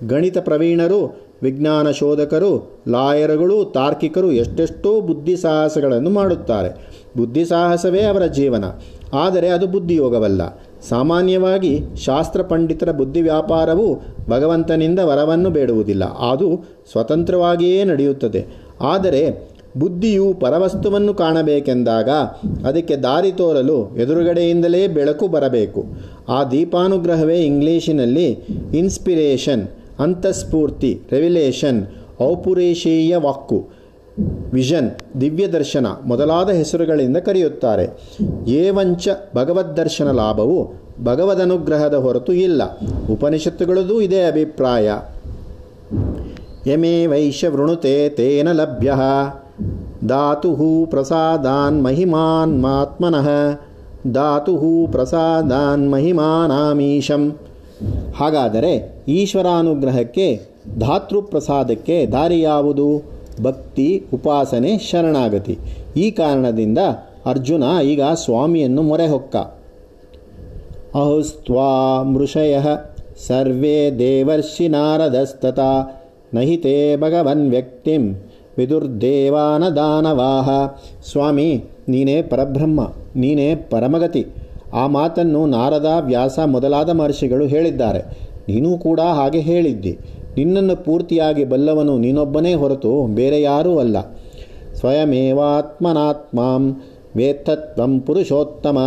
ಗಣಿತ 0.08 0.38
ಪ್ರವೀಣರು, 0.38 1.16
ವಿಜ್ಞಾನ 1.42 1.90
ಶೋಧಕರು, 1.90 2.82
ಲಾಯರುಗಳು, 2.88 3.64
ತಾರ್ಕಿಕರು 3.64 4.32
ಎಷ್ಟೆಷ್ಟೋ 4.32 5.00
ಬುದ್ಧಿ 5.00 5.36
ಸಾಹಸಗಳನ್ನು 5.36 6.10
ಮಾಡುತ್ತಾರೆ. 6.10 6.68
ಬುದ್ಧಿ 7.16 7.44
ಸಾಹಸವೇ 7.44 8.02
ಅವರ 8.02 8.26
ಜೀವನ. 8.26 8.64
ಆದರೆ 9.12 9.48
ಅದು 9.48 9.66
ಬುದ್ಧಿಯೋಗವಲ್ಲ. 9.66 10.42
ಸಾಮಾನ್ಯವಾಗಿ 10.88 11.80
ಶಾಸ್ತ್ರ 11.96 12.42
ಪಂಡಿತರ 12.42 12.92
ಬುದ್ಧಿ 12.92 13.22
ವ್ಯಾಪಾರವು 13.22 14.02
ಭಗವಂತನಿಂದ 14.28 14.98
ವರವನ್ನು 14.98 15.50
ಬೇಡುವುದಿಲ್ಲ. 15.50 16.04
ಅದು 16.04 16.64
ಸ್ವತಂತ್ರವಾಗಿಯೇ 16.92 17.84
ನಡೆಯುತ್ತದೆ. 17.84 18.46
ಆದರೆ 18.80 19.52
ಬುದ್ಧಿಯು 19.76 20.34
ಪರವಸ್ತುವನ್ನು 20.34 21.14
ಕಾಣಬೇಕೆಂದಾಗ 21.14 22.10
ಅದಕ್ಕೆ 22.66 22.96
ದಾರಿ 22.96 23.32
ತೋರಲು 23.32 23.96
ಎದುರುಗಡೆಯಿಂದಲೇ 23.96 24.88
ಬೆಳಕು 24.88 25.28
ಬರಬೇಕು. 25.28 25.84
ಆ 26.28 26.44
ದೀಪಾನುಗ್ರಹವೇ 26.44 27.38
ಇಂಗ್ಲೀಷಿನಲ್ಲಿ 27.42 28.26
ಇನ್ಸ್ಪಿರೇಷನ್, 28.74 29.68
ಅಂತಃಸ್ಫೂರ್ತಿ, 30.00 31.00
ರೆವಿಲೇಷನ್ 31.12 31.86
ಔಪುರೇಶೀಯ 32.22 33.16
ವಾಕ್ಕು. 33.16 33.81
ವಿಷನ್ 34.52 35.20
ದಿವ್ಯ 35.20 35.48
ದರ್ಶನ 35.48 35.86
ಮೊದಲಾದ 36.04 36.50
ಹೆಸರುಗಳಿಂದ 36.50 37.16
ಕರೆಯುತ್ತಾರೆ. 37.16 37.88
ಏವಂಚ 38.46 39.08
ಭಗವದ್ದರ್ಶನ 39.36 40.10
ಲಾಭವು 40.10 40.72
ಭಗವದನುಗ್ರಹದ 41.04 41.94
ಹೊರತು 41.94 42.32
ಇಲ್ಲ. 42.32 42.62
ಉಪನಿಷತ್ತುಗಳದೂ 43.12 44.00
ಇದೇ 44.00 44.22
ಅಭಿಪ್ರಾಯ. 44.24 44.92
ಯಮೇ 46.66 47.06
ವೈಶ್ಯ 47.06 47.48
ವೃಣುತೆ 47.48 48.08
ತೇನ 48.08 48.52
ಲಭ್ಯ. 48.52 48.94
ಧಾತು 50.08 50.86
ಪ್ರಸಾದಾನ್ 50.90 51.84
ಮಹಿಮಾನ್ 51.84 52.62
ಮಾತ್ಮನಃ. 52.62 53.28
ಧಾತು 54.12 54.88
ಪ್ರಸಾದಾನ್ 54.92 55.92
ಮಹಿಮಾನಾಮೀಶಂ. 55.92 57.38
ಹಾಗಾದರೆ 58.16 59.02
ಈಶ್ವರಾನುಗ್ರಹಕ್ಕೆ, 59.08 60.40
ಧಾತೃಪ್ರಸಾದಕ್ಕೆ 60.78 62.06
ದಾರಿ 62.06 62.40
ಯಾವುದು 62.40 63.21
ಭಕ್ತಿ, 63.42 64.04
ಉಪಾಸನೆ, 64.14 64.78
ಶರಣಾಗತಿ. 64.78 65.58
ಈ 65.96 66.10
ಕಾರಣದಿಂದ 66.10 66.78
ಅರ್ಜುನ 67.26 67.64
ಈಗ 67.84 68.02
ಸ್ವಾಮಿಯನ್ನು 68.14 68.82
ಮೊರೆ 68.82 69.06
ಹೊಕ್ಕ 69.06 69.36
ಅಹುಸ್ತ್ವಾ 70.94 72.02
ಮೃಷಯ 72.02 72.58
ಸರ್ವೇ 73.26 73.90
ದೇವರ್ಷಿ 73.90 74.68
ನಾರದಸ್ತತಾ. 74.68 76.00
ನಹಿತೆ 76.34 76.96
ಭಗವನ್ 76.96 77.50
ವ್ಯಕ್ತಿಂ 77.50 78.14
ವಿದುರ್ದೇವಾನ 78.58 79.68
ದಾನವಾಹ. 79.68 80.50
ಸ್ವಾಮಿ, 81.10 81.64
ನೀನೇ 81.88 82.22
ಪರಬ್ರಹ್ಮ, 82.22 82.80
ನೀನೇ 83.16 83.54
ಪರಮಗತಿ. 83.54 84.26
ಆ 84.74 84.86
ಮಾತನ್ನು 84.86 85.46
ನಾರದ 85.46 85.86
ವ್ಯಾಸ 86.00 86.38
ಮೊದಲಾದ 86.38 86.90
ಮಹರ್ಷಿಗಳು 86.90 87.46
ಹೇಳಿದ್ದಾರೆ. 87.46 87.98
ನೀನೂ 88.48 88.78
ಕೂಡ 88.78 89.00
ಹಾಗೆ 89.00 89.40
ಹೇಳಿದ್ದಿ. 89.40 89.98
ನಿನ್ನನ್ನು 90.36 90.84
ಪೂರ್ತಿಯಾಗಿ 90.84 91.44
ಬಲ್ಲವನು 91.44 91.98
ನೀನೊಬ್ಬನೇ 91.98 92.54
ಹೊರತು 92.54 93.06
ಬೇರೆ 93.06 93.42
ಯಾರೂ 93.42 93.78
ಅಲ್ಲ. 93.78 93.96
ಸ್ವಯಮೇವಾತ್ಮನಾತ್ಮಾಂ 94.74 96.82
ವೇತ್ತತ್ವಂ 97.16 98.00
ಪುರುಷೋತ್ತಮ. 98.00 98.78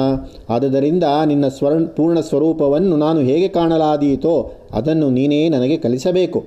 ಆದುದರಿಂದ 0.50 1.04
ನಿನ್ನ 1.26 1.48
ಸ್ವರ್ 1.48 1.88
ಪೂರ್ಣ 1.88 2.20
ಸ್ವರೂಪವನ್ನು 2.20 2.98
ನಾನು 2.98 3.20
ಹೇಗೆ 3.20 3.48
ಕಾಣಲಾದೀತೋ 3.48 4.52
ಅದನ್ನು 4.72 5.10
ನೀನೇ 5.10 5.50
ನನಗೆ 5.50 5.78
ಕಲಿಸಬೇಕು. 5.78 6.44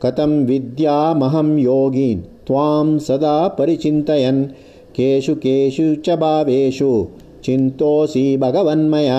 ಕಥಂ 0.00 0.46
ವಿದ್ಯಾಮಹಂ 0.46 1.58
ಯೋಗೀನ್, 1.58 2.22
ತ್ವಾಂ 2.22 2.98
ಸದಾ 2.98 3.48
ಪರಿಚಿಂತಯನ್. 3.48 4.50
ಕೇಶು 4.94 5.36
ಕೇಶು 5.36 5.94
ಚ 5.94 6.10
ಭಾವೇಶು, 6.10 7.10
ಚಿಂತೋಸಿ 7.42 8.36
ಭಗವನ್ಮಯ. 8.36 9.12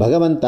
ಭಗವಂತ, 0.00 0.44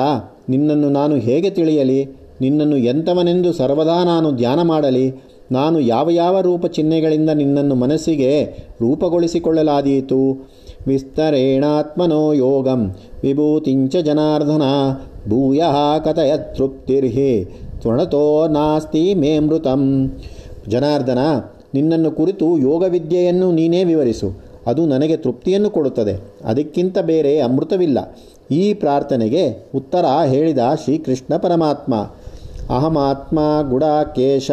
ನಿನ್ನನ್ನು 0.49 0.91
ನಾನು 0.91 1.17
ಹೇಗೆ 1.17 1.51
ತಿಳಿಯಲಿ? 1.51 2.19
ನಿನ್ನನ್ನು 2.41 2.77
ಎಂಥವನೆಂದು 2.77 3.53
ಸರ್ವದಾ 3.53 4.05
ನಾನು 4.05 4.29
ಧ್ಯಾನ 4.33 4.63
ಮಾಡಲಿ, 4.63 5.07
ನಾನು 5.53 5.81
ಯಾವ 5.81 6.11
ಯಾವ 6.11 6.41
ರೂಪ 6.41 6.67
ಚಿಹ್ನೆಗಳಿಂದ 6.67 7.31
ನಿನ್ನನ್ನು 7.31 7.75
ಮನಸ್ಸಿಗೆ 7.75 8.33
ರೂಪಗೊಳಿಸಿಕೊಳ್ಳಲಾದೀತು? 8.81 10.49
ವಿಸ್ತರೇಣಾತ್ಮನೋ 10.87 12.33
ಯೋಗಂ, 12.33 12.83
ವಿಭೂತಿಂಚ 13.23 13.97
ಜನಾರ್ದನ, 13.97 14.65
ಭೂಯ 15.29 15.63
ಕಥಯ 16.05 16.33
ತೃಪ್ತಿರ್ಹಿ 16.57 17.33
ತೃಣತೋ 17.83 18.49
ನಾಸ್ತಿ 18.49 19.15
ಮೇ 19.15 19.39
ಮೃತಂ. 19.39 19.83
ಜನಾರ್ದನ, 20.69 21.19
ನಿನ್ನನ್ನು 21.75 22.11
ಕುರಿತು 22.11 22.47
ಯೋಗ 22.59 22.83
ವಿದ್ಯೆಯನ್ನು 22.89 23.53
ನೀನೇ 23.53 23.85
ವಿವರಿಸು, 23.85 24.29
ಅದು 24.67 24.87
ನನಗೆ 24.87 25.17
ತೃಪ್ತಿಯನ್ನು 25.17 25.71
ಕೊಡುತ್ತದೆ, 25.71 26.15
ಅದಕ್ಕಿಂತ 26.45 26.99
ಬೇರೆ 26.99 27.41
ಅಮೃತವಿಲ್ಲ. 27.41 27.99
ಈ 28.51 28.75
ಪ್ರಾರ್ಥನೆಗೆ 28.75 29.45
ಉತ್ತರ 29.75 30.05
ಹೇಳಿದ 30.25 30.59
ಶ್ರೀಕೃಷ್ಣ 30.85 31.37
ಪರಮಾತ್ಮ. 31.37 31.95
ಅಹಮಾತ್ಮ 32.71 33.39
ಗುಡಾಕೇಶ 33.71 34.51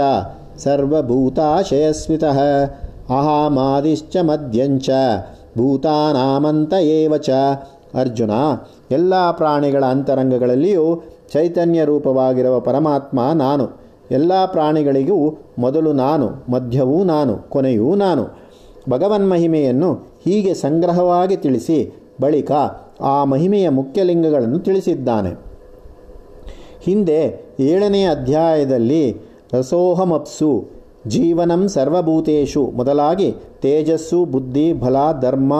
ಸರ್ವಭೂತಾಶಯಸ್ವಿತಃ 0.57 2.39
ಅಹಮಾದಿಶ್ಚ 3.17 4.17
ಮದ್ಯಂಚ 4.21 4.89
ಭೂತಾನಾಮಂತ 5.57 6.73
ಏವ 6.73 7.17
ಚ 7.17 7.29
ಅರ್ಜುನ 7.93 8.31
ಎಲ್ಲ 8.91 9.31
ಪ್ರಾಣಿಗಳ 9.31 9.83
ಅಂತರಂಗಗಳಲ್ಲಿಯೂ 9.85 11.03
ಚೈತನ್ಯ 11.33 11.85
ರೂಪವಾಗಿರುವ 11.85 12.59
ಪರಮಾತ್ಮ 12.59 13.19
ನಾನು. 13.33 13.85
ಎಲ್ಲ 14.11 14.45
ಪ್ರಾಣಿಗಳಿಗೂ 14.45 15.37
ಮೊದಲು 15.59 15.93
ನಾನು, 15.93 16.51
ಮಧ್ಯವೂ 16.51 17.03
ನಾನು, 17.03 17.49
ಕೊನೆಯೂ 17.49 17.95
ನಾನು. 17.95 18.45
ಭಗವನ್ 18.89 19.29
ಮಹಿಮೆಯನ್ನು 19.29 19.93
ಹೀಗೆ 20.25 20.53
ಸಂಗ್ರಹವಾಗಿ 20.53 21.37
ತಿಳಿಸಿ 21.37 22.07
ಬಳಿಕ 22.21 22.51
ಆ 23.01 23.23
ಮಹಿಮೆಯ 23.23 23.69
ಮುಖ್ಯಲಿಂಗಗಳನ್ನು 23.69 24.59
ತಿಳಿಸಿದ್ದಾನೆ. 24.59 25.54
ಹಿಂದೆ 26.85 27.45
ಏಳನೇ 27.59 28.03
ಅಧ್ಯಾಯದಲ್ಲಿ 28.03 29.17
ರಸೋಹಮಪ್ಸು, 29.53 30.65
ಜೀವನಂ 31.07 31.67
ಸರ್ವಭೂತೇಶು 31.67 32.65
ಮೊದಲಾಗಿ 32.65 33.35
ತೇಜಸ್ಸು, 33.61 34.25
ಬುದ್ಧಿ, 34.25 34.73
ಬಲ, 34.73 34.95
ಧರ್ಮ, 35.21 35.53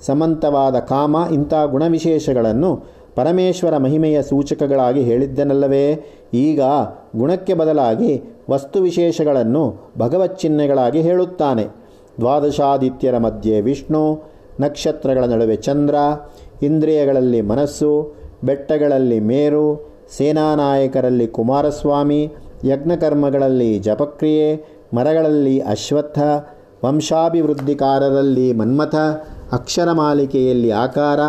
ಸಮಂತವಾದ 0.00 0.78
ಕಾಮ 0.78 1.16
ಇಂಥ 1.32 1.54
ಗುಣವಿಶೇಷಗಳನ್ನು 1.54 2.98
ಪರಮೇಶ್ವರ 3.14 3.76
ಮಹಿಮೆಯ 3.76 4.22
ಸೂಚಕಗಳಾಗಿ 4.22 5.00
ಹೇಳಿದ್ದನಲ್ಲವೇ? 5.00 6.04
ಈಗ 6.34 6.60
ಗುಣಕ್ಕೆ 7.16 7.54
ಬದಲಾಗಿ 7.54 8.22
ವಸ್ತು 8.50 8.80
ವಿಶೇಷಗಳನ್ನು 8.80 9.92
ಭಗವಚ್ಚಿಹ್ನೆಗಳಾಗಿ 9.98 11.00
ಹೇಳುತ್ತಾನೆ. 11.00 11.64
ದ್ವಾದಶಾದಿತ್ಯರ 12.20 13.18
ಮಧ್ಯೆ 13.18 13.60
ವಿಷ್ಣು, 13.60 14.22
ನಕ್ಷತ್ರಗಳ 14.60 15.24
ನಡುವೆ 15.24 15.56
ಚಂದ್ರ, 15.56 15.94
ಇಂದ್ರಿಯಗಳಲ್ಲಿ 16.62 17.40
ಮನಸ್ಸು, 17.40 18.16
ಬೆಟ್ಟಗಳಲ್ಲಿ 18.44 19.20
ಮೇರು 19.20 19.97
ಸೇನಾನಾಯಕರಲ್ಲಿ 20.16 21.26
ಕುಮಾರಸ್ವಾಮಿ, 21.26 22.32
ಯಜ್ಞಕರ್ಮಗಳಲ್ಲಿ 22.64 23.78
ಜಪಕ್ರಿಯೆ, 23.78 24.78
ಮರಗಳಲ್ಲಿ 24.94 25.60
ಅಶ್ವತ್ಥ, 25.60 26.18
ವಂಶಾಭಿವೃದ್ಧಿಕಾರರಲ್ಲಿ 26.84 28.52
ಮನ್ಮಥ, 28.52 28.94
ಅಕ್ಷರ 29.52 29.92
ಮಾಲಿಕೆಯಲ್ಲಿ 29.92 30.70
ಆಕಾರ, 30.70 31.20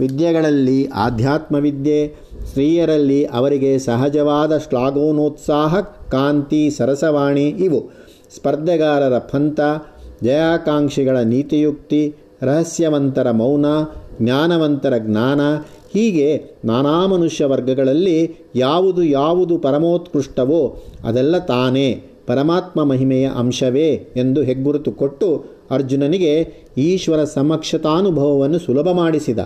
ವಿದ್ಯೆಗಳಲ್ಲಿ 0.00 0.86
ಆಧ್ಯಾತ್ಮವಿದ್ಯೆ, 0.86 2.14
ಸ್ತ್ರೀಯರಲ್ಲಿ 2.46 3.24
ಅವರಿಗೆ 3.24 3.78
ಸಹಜವಾದ 3.78 4.58
ಶ್ಲಾಘೋನೋತ್ಸಾಹ, 4.58 5.80
ಕಾಂತಿ, 6.10 6.70
ಸರಸವಾಣಿ 6.70 7.48
ಇವು. 7.48 7.80
ಸ್ಪರ್ಧೆಗಾರರ 8.36 9.18
ಪಂಥ 9.18 9.60
ಜಯಾಕಾಂಕ್ಷಿಗಳ 10.22 11.16
ನೀತಿಯುಕ್ತಿ, 11.16 12.14
ರಹಸ್ಯವಂತರ 12.42 13.30
ಮೌನ, 13.30 13.66
ಜ್ಞಾನವಂತರ 14.22 14.94
ಜ್ಞಾನ 14.98 15.40
ಹೀಗೆ 15.96 16.42
ನಾನಾ 16.64 17.06
ಮನುಷ್ಯ 17.06 17.44
ವರ್ಗಗಳಲ್ಲಿ 17.44 18.36
ಯಾವುದು 18.54 19.02
ಯಾವುದು 19.04 19.58
ಪರಮೋತ್ಕೃಷ್ಟವೋ 19.58 20.82
ಅದೆಲ್ಲ 21.04 21.38
ತಾನೇ, 21.38 22.02
ಪರಮಾತ್ಮ 22.26 22.84
ಮಹಿಮೆಯ 22.84 23.28
ಅಂಶವೇ 23.36 23.88
ಎಂದು 24.16 24.42
ಹೆಗ್ಗುರುತು 24.42 24.92
ಕೊಟ್ಟು 24.92 25.44
ಅರ್ಜುನನಿಗೆ 25.70 26.46
ಈಶ್ವರ 26.78 27.24
ಸಮಕ್ಷತಾನುಭವವನ್ನು 27.24 28.58
ಸುಲಭ 28.58 28.88
ಮಾಡಿಸಿದ. 28.88 29.38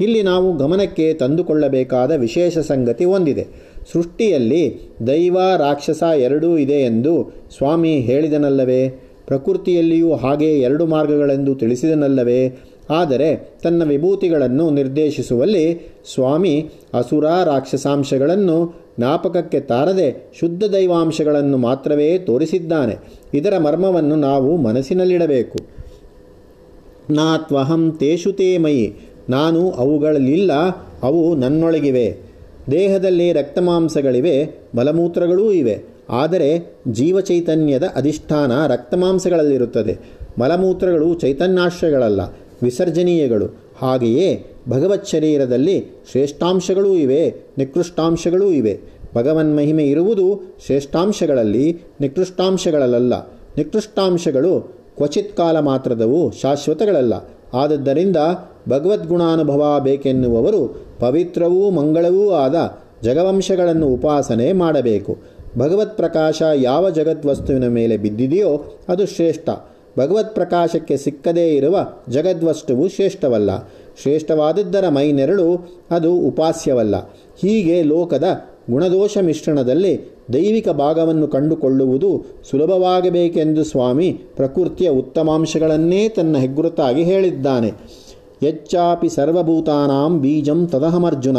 ಇಲ್ಲಿ 0.00 0.22
ನಾವು 0.22 0.56
ಗಮನಕ್ಕೆ 0.56 1.14
ತಂದುಕೊಳ್ಳಬೇಕಾದ 1.14 2.10
ವಿಶೇಷ 2.10 2.58
ಸಂಗತಿ 2.58 3.04
ಹೊಂದಿದೆ 3.04 3.46
ಸೃಷ್ಟಿಯಲ್ಲಿ 3.92 4.80
ದೈವ 5.06 5.38
ರಾಕ್ಷಸ 5.58 6.02
ಎರಡೂ 6.02 6.58
ಇದೆ 6.58 6.72
ಎಂದು 6.72 7.32
ಸ್ವಾಮಿ 7.56 7.94
ಹೇಳಿದನಲ್ಲವೇ? 8.00 8.88
ಪ್ರಕೃತಿಯಲ್ಲಿಯೂ 9.26 10.14
ಹಾಗೆ 10.14 10.58
ಎರಡು 10.58 10.86
ಮಾರ್ಗಗಳೆಂದು 10.86 11.54
ತಿಳಿಸಿದನಲ್ಲವೇ? 11.54 12.58
ಆದರೆ 12.90 13.50
ತನ್ನ 13.62 13.84
ವಿಭೂತಿಗಳನ್ನು 13.84 14.70
ನಿರ್ದೇಶಿಸುವಲ್ಲಿ 14.70 15.94
ಸ್ವಾಮಿ 16.14 16.70
ಅಸುರ 16.94 17.26
ರಾಕ್ಷಸಾಂಶಗಳನ್ನು 17.44 18.86
ಜ್ಞಾಪಕಕ್ಕೆ 18.98 19.60
ತಾರದೆ 19.60 20.32
ಶುದ್ಧ 20.40 20.64
ದೈವಾಂಶಗಳನ್ನು 20.64 21.56
ಮಾತ್ರವೇ 21.56 22.18
ತೋರಿಸಿದ್ದಾನೆ. 22.18 22.96
ಇದರ 23.34 23.58
ಮರ್ಮವನ್ನು 23.58 24.16
ನಾವು 24.16 24.56
ಮನಸ್ಸಿನಲ್ಲಿಡಬೇಕು. 24.56 25.58
ನಾತ್ವಹಂ 27.10 27.96
ತೇಷು 28.00 28.32
ತೇ 28.32 28.58
ಮಯಿ. 28.58 28.94
ನಾನು 29.28 29.70
ಅವುಗಳಲ್ಲಿಲ್ಲ, 29.70 30.52
ಅವು 31.02 31.36
ನನ್ನೊಳಗಿವೆ. 31.36 32.16
ದೇಹದಲ್ಲಿ 32.70 33.32
ರಕ್ತಮಾಂಸಗಳಿವೆ 33.32 34.44
ಮಲಮೂತ್ರಗಳೂ 34.74 35.52
ಇವೆ. 35.52 35.84
ಆದರೆ 36.10 36.76
ಜೀವಚೈತನ್ಯದ 36.88 37.82
ಅಧಿಷ್ಠಾನ 37.96 38.66
ರಕ್ತಮಾಂಸಗಳಲ್ಲಿರುತ್ತದೆ. 38.66 39.96
ಮಲಮೂತ್ರಗಳು 40.40 41.14
ಚೈತನ್ಯಾಶ್ರಗಳಲ್ಲ 41.14 42.20
ವಿಸರ್ಜನೀಯಗಳು. 42.62 43.46
ಹಾಗೆಯೇ 43.78 44.46
ಭಗವತ್ 44.68 45.08
ಶರೀರದಲ್ಲಿ 45.08 45.84
ಶ್ರೇಷ್ಠಾಂಶಗಳೂ 46.10 46.92
ಇವೆ, 46.92 47.34
ನಿಕೃಷ್ಟಾಂಶಗಳೂ 47.58 48.46
ಇವೆ. 48.46 48.80
ಭಗವನ್ 49.14 49.56
ಮಹಿಮೆ 49.56 49.84
ಇರುವುದು 49.84 50.56
ಶ್ರೇಷ್ಠಾಂಶಗಳಲ್ಲಿ 50.66 51.80
ನಿಕೃಷ್ಟಾಂಶಗಳಲ್ಲ 52.00 53.28
ನಿಕೃಷ್ಟಾಂಶಗಳು 53.56 54.60
ಕ್ವಚಿತ್ 54.96 55.36
ಕಾಲ 55.36 55.60
ಮಾತ್ರದವು 55.60 56.30
ಶಾಶ್ವತಗಳಲ್ಲ. 56.30 57.14
ಆದದ್ದರಿಂದ 57.54 58.16
ಭಗವದ್ಗುಣಾನುಭವ 58.68 59.80
ಬೇಕೆನ್ನುವವರು 59.80 60.86
ಪವಿತ್ರವೂ 61.00 61.70
ಮಂಗಳವೂ 61.70 62.30
ಆದ 62.30 62.78
ಜಗವಂಶಗಳನ್ನು 63.02 63.86
ಉಪಾಸನೆ 63.86 64.52
ಮಾಡಬೇಕು. 64.52 65.18
ಭಗವತ್ 65.58 65.96
ಪ್ರಕಾಶ 65.96 66.42
ಯಾವ 66.54 66.90
ಜಗದ್ವಸ್ತುವಿನ 66.90 67.68
ಮೇಲೆ 67.68 67.96
ಬಿದ್ದಿದೆಯೋ 67.96 68.78
ಅದು 68.88 69.06
ಶ್ರೇಷ್ಠ. 69.06 69.48
ಭಗವತ್ 69.98 70.34
ಪ್ರಕಾಶಕ್ಕೆ 70.34 70.96
ಸಿಕ್ಕದೇ 70.96 71.54
ಇರುವ 71.54 71.86
ಜಗದ್ವಸ್ತುವು 72.08 72.88
ಶ್ರೇಷ್ಠವಲ್ಲ. 72.88 73.50
ಶ್ರೇಷ್ಠವಾದದ್ದರ 74.02 74.88
ಮೈನೆರಳು 74.88 75.68
ಅದು 75.90 76.14
ಉಪಾಸ್ಯವಲ್ಲ. 76.14 76.96
ಹೀಗೆ 77.40 77.82
ಲೋಕದ 77.82 78.24
ಗುಣದೋಷ 78.70 79.18
ಮಿಶ್ರಣದಲ್ಲಿ 79.18 80.16
ದೈವಿಕ 80.32 80.68
ಭಾಗವನ್ನು 80.68 81.28
ಕಂಡುಕೊಳ್ಳುವುದು 81.28 82.24
ಸುಲಭವಾಗಬೇಕೆಂದು 82.50 83.64
ಸ್ವಾಮಿ 83.64 84.12
ಪ್ರಕೃತಿಯ 84.36 84.88
ಉತ್ತಮಾಂಶಗಳನ್ನೇ 84.88 86.08
ತನ್ನ 86.08 86.36
ಹೆಗ್ಗುರುತಾಗಿ 86.36 87.02
ಹೇಳಿದ್ದಾನೆ. 87.02 87.72
ಯಚ್ಚಾಪಿ 88.42 89.08
ಸರ್ವಭೂತಾನಾಂ 89.08 90.20
ಬೀಜಂ 90.20 90.66
ತದಹಮರ್ಜುನ, 90.66 91.36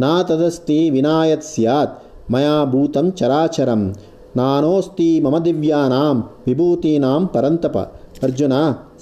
ನಾ 0.00 0.22
ತದಸ್ತಿ 0.22 0.90
ವಿನಾಯತ್ 0.90 1.42
ಸ್ಯಾತ್, 1.42 2.04
ಮಯಾ 2.30 2.64
ಭೂತಂ 2.64 3.12
ಚರಾಚರಂ. 3.12 3.94
ನಾನೋಸ್ತಿ 4.36 5.20
ಮಮ 5.20 5.38
ದಿವ್ಯಾನಾಂ 5.38 6.30
ವಿಭೂತೀನಾಂ 6.46 7.26
ಪರಂತಪ. 7.26 7.76
ಅರ್ಜುನ, 8.22 8.52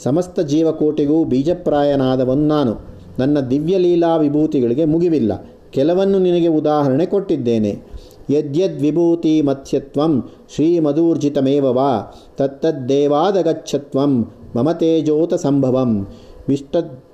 ಸಮಸ್ತ 0.03 0.41
ಜೀವಕೋಟಿಗೂ 0.41 1.25
ಬೀಜಪ್ರಾಯನಾದವನು 1.25 2.47
ನಾನು. 2.47 2.77
ನನ್ನ 3.19 3.41
ದಿವ್ಯಲೀಲಾ 3.41 4.17
ವಿಭೂತಿಗಳಿಗೆ 4.17 4.85
ಮುಗಿವಿಲ್ಲ. 4.85 5.51
ಕೆಲವನ್ನು 5.71 6.19
ನಿನಗೆ 6.19 6.47
ಉದಾಹರಣೆ 6.47 7.07
ಕೊಟ್ಟಿದ್ದೇನೆ. 7.07 7.83
ಯದ್ಯದ್ 8.31 8.81
ವಿಭೂತಿ 8.81 9.43
ಮತ್ಸ್ಯತ್ವಂ 9.43 10.31
ಶ್ರೀಮಧೂರ್ಜಿತಮೇವ 10.55 11.65
ವಾ. 11.65 12.23
ತತ್ತದ್ದೇವಾದಗಚ್ಛತ್ವಂ 12.37 14.33
ಮಮ 14.57 14.73
ತೇಜೋತ 14.73 15.35
ಸಂಭವಂ. 15.35 16.09
ವಿಷ್ಟದ್ 16.49 17.05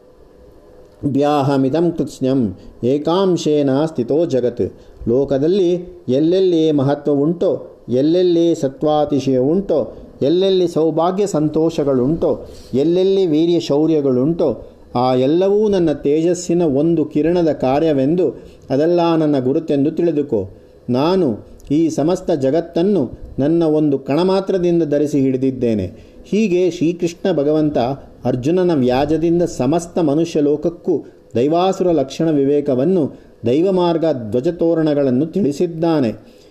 ವ್ಯಾಹಮಿದಂ 1.04 1.92
ಕೃತ್ಸ್ಯಂ 1.92 2.58
ಏಕಾಂಶೇನ 2.84 3.84
ಸ್ಥಿತೋ 3.84 4.26
ಜಗತ್. 4.26 4.76
ಲೋಕದಲ್ಲಿ 5.08 5.88
ಎಲ್ಲೆಲ್ಲಿ 6.08 6.72
ಮಹತ್ವ 6.72 7.12
ಉಂಟೋ 7.12 7.73
ಎಲ್ಲೆಲ್ಲಿ 7.88 8.54
ಸತ್ವಾತಿಶಯ 8.54 9.38
ಉಂಟೋ, 9.38 9.96
ಎಲ್ಲೆಲ್ಲಿ 10.22 10.68
ಸೌಭಾಗ್ಯ 10.68 11.26
ಸಂತೋಷಗಳುಂಟೋ, 11.26 12.46
ಎಲ್ಲೆಲ್ಲಿ 12.74 13.26
ವೀರ್ಯ 13.26 13.60
ಶೌರ್ಯಗಳುಂಟೋ, 13.60 14.70
ಆ 14.94 15.14
ಎಲ್ಲವೂ 15.14 15.68
ನನ್ನ 15.68 15.92
ತೇಜಸ್ಸಿನ 15.92 16.62
ಒಂದು 16.62 17.04
ಕಿರಣದ 17.04 17.52
ಕಾರ್ಯವೆಂದು 17.52 18.42
ಅದೆಲ್ಲ 18.70 19.16
ನನ್ನ 19.16 19.38
ಗುರುತೆಂದು 19.38 19.90
ತಿಳಿದುಕೋ. 19.90 20.50
ನಾನು 20.90 21.46
ಈ 21.70 21.88
ಸಮಸ್ತ 21.88 22.30
ಜಗತ್ತನ್ನು 22.30 23.10
ನನ್ನ 23.38 23.62
ಒಂದು 23.62 23.98
ಕಣ 23.98 24.22
ಮಾತ್ರದಿಂದ 24.22 24.82
ಧರಿಸಿ 24.82 25.20
ಹಿಡಿದಿದ್ದೇನೆ. 25.20 25.92
ಹೀಗೆ 26.24 26.70
ಶ್ರೀಕೃಷ್ಣ 26.70 27.32
ಭಗವಂತ 27.32 27.78
ಅರ್ಜುನನ 28.24 28.74
ವ್ಯಾಜದಿಂದ 28.74 29.42
ಸಮಸ್ತ 29.42 29.98
ಮನುಷ್ಯ 29.98 30.40
ಲೋಕಕ್ಕೂ 30.40 31.04
ದೈವಾಸುರ 31.34 31.90
ಲಕ್ಷಣ 31.90 32.30
ವಿವೇಕವನ್ನು 32.30 33.12
ದೈವಮಾರ್ಗ 33.46 34.04
ಧ್ವಜತೋರಣಗಳನ್ನು 34.30 35.26
ತಿಳಿಸಿದ್ದಾನೆ. 35.26 36.43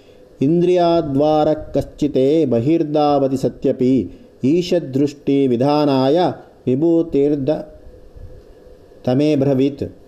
ಇಂದ್ರಿಯಾದ್ವಾರ 0.44 1.54
ಕಶ್ಚಿತೆ 1.54 2.46
ಬಹಿರ್ದಾವತಿ 2.46 3.38
ಸತ್ಯಪಿ 3.38 3.94
ಈಶದೃಷ್ಟಿ 4.44 5.48
ವಿಧಾನಾಯ 5.48 6.20
ವಿಭೂತಿರ್ದ 6.68 7.50
ತಮೇ 9.06 9.36
ಬ್ರವೀತ್. 9.36 10.03